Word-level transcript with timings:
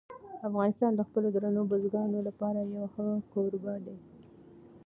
افغانستان 0.47 0.91
د 0.95 1.01
خپلو 1.07 1.27
درنو 1.35 1.61
بزګانو 1.71 2.19
لپاره 2.27 2.59
یو 2.73 2.85
ښه 2.93 3.05
کوربه 3.33 3.73
دی. 3.85 3.97